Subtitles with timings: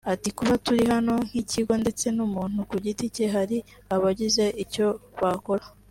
[0.13, 3.57] Ati “Kuba turi hano nk’ikigo ndetse n’umuntu ku giti cye hari
[3.95, 4.87] abagize icyo
[5.21, 5.65] bakora